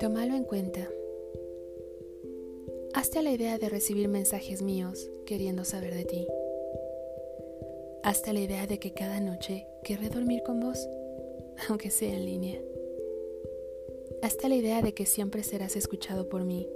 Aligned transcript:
Tómalo 0.00 0.34
en 0.34 0.44
cuenta. 0.44 0.90
Hazte 2.92 3.22
la 3.22 3.32
idea 3.32 3.56
de 3.58 3.68
recibir 3.68 4.08
mensajes 4.08 4.62
míos 4.62 5.10
queriendo 5.24 5.64
saber 5.64 5.94
de 5.94 6.04
ti. 6.04 6.26
Hazte 8.02 8.32
la 8.34 8.40
idea 8.40 8.66
de 8.66 8.78
que 8.78 8.92
cada 8.92 9.20
noche 9.20 9.66
querré 9.82 10.10
dormir 10.10 10.42
con 10.42 10.60
vos, 10.60 10.88
aunque 11.68 11.90
sea 11.90 12.14
en 12.14 12.26
línea. 12.26 12.60
Hazte 14.22 14.48
la 14.48 14.56
idea 14.56 14.82
de 14.82 14.92
que 14.92 15.06
siempre 15.06 15.42
serás 15.42 15.76
escuchado 15.76 16.28
por 16.28 16.44
mí 16.44 16.68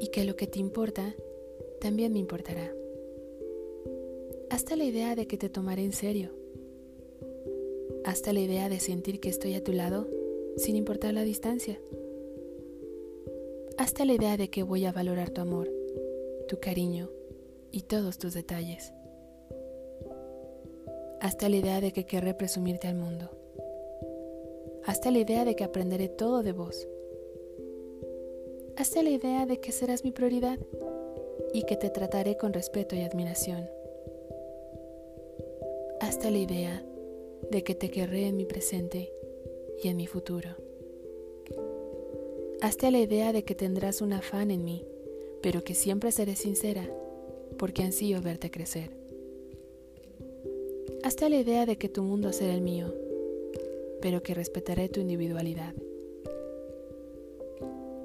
y 0.00 0.08
que 0.08 0.24
lo 0.24 0.36
que 0.36 0.46
te 0.46 0.58
importa 0.58 1.14
también 1.80 2.12
me 2.12 2.18
importará. 2.18 2.74
Hazte 4.48 4.76
la 4.76 4.84
idea 4.84 5.14
de 5.14 5.26
que 5.26 5.36
te 5.36 5.50
tomaré 5.50 5.84
en 5.84 5.92
serio. 5.92 6.39
Hazte 8.04 8.32
la 8.32 8.40
idea 8.40 8.68
de 8.68 8.80
sentir 8.80 9.20
que 9.20 9.28
estoy 9.28 9.54
a 9.54 9.62
tu 9.62 9.72
lado 9.72 10.08
sin 10.56 10.74
importar 10.74 11.12
la 11.12 11.22
distancia. 11.22 11.78
Hazte 13.76 14.04
la 14.06 14.14
idea 14.14 14.36
de 14.36 14.48
que 14.48 14.62
voy 14.62 14.86
a 14.86 14.92
valorar 14.92 15.30
tu 15.30 15.42
amor, 15.42 15.70
tu 16.48 16.58
cariño 16.60 17.10
y 17.70 17.82
todos 17.82 18.18
tus 18.18 18.34
detalles. 18.34 18.92
Hazte 21.20 21.50
la 21.50 21.56
idea 21.56 21.80
de 21.82 21.92
que 21.92 22.06
querré 22.06 22.32
presumirte 22.32 22.88
al 22.88 22.94
mundo. 22.94 23.30
Hazte 24.84 25.10
la 25.10 25.18
idea 25.18 25.44
de 25.44 25.54
que 25.54 25.64
aprenderé 25.64 26.08
todo 26.08 26.42
de 26.42 26.52
vos. 26.52 26.88
Hazte 28.76 29.02
la 29.02 29.10
idea 29.10 29.44
de 29.44 29.60
que 29.60 29.72
serás 29.72 30.04
mi 30.04 30.10
prioridad 30.10 30.58
y 31.52 31.64
que 31.64 31.76
te 31.76 31.90
trataré 31.90 32.38
con 32.38 32.54
respeto 32.54 32.96
y 32.96 33.02
admiración. 33.02 33.68
Hazte 36.00 36.30
la 36.30 36.38
idea 36.38 36.82
de 37.50 37.64
que 37.64 37.74
te 37.74 37.90
querré 37.90 38.26
en 38.26 38.36
mi 38.36 38.44
presente 38.44 39.12
y 39.82 39.88
en 39.88 39.96
mi 39.96 40.06
futuro. 40.06 40.50
Hazte 42.60 42.90
la 42.90 42.98
idea 42.98 43.32
de 43.32 43.42
que 43.42 43.54
tendrás 43.54 44.00
un 44.00 44.12
afán 44.12 44.50
en 44.50 44.64
mí, 44.64 44.84
pero 45.42 45.64
que 45.64 45.74
siempre 45.74 46.12
seré 46.12 46.36
sincera, 46.36 46.88
porque 47.58 47.82
ansío 47.82 48.20
verte 48.20 48.50
crecer. 48.50 48.90
Hazte 51.02 51.30
la 51.30 51.36
idea 51.36 51.66
de 51.66 51.78
que 51.78 51.88
tu 51.88 52.02
mundo 52.02 52.32
será 52.32 52.54
el 52.54 52.60
mío, 52.60 52.94
pero 54.02 54.22
que 54.22 54.34
respetaré 54.34 54.88
tu 54.88 55.00
individualidad. 55.00 55.74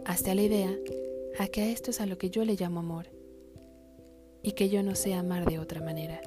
Hazte 0.05 0.33
la 0.33 0.41
idea 0.41 0.75
a 1.37 1.47
que 1.47 1.61
a 1.61 1.69
esto 1.69 1.91
es 1.91 1.99
a 1.99 2.05
lo 2.05 2.17
que 2.17 2.29
yo 2.29 2.45
le 2.45 2.55
llamo 2.55 2.79
amor, 2.79 3.07
y 4.41 4.53
que 4.53 4.69
yo 4.69 4.81
no 4.83 4.95
sé 4.95 5.13
amar 5.13 5.49
de 5.49 5.59
otra 5.59 5.81
manera. 5.81 6.21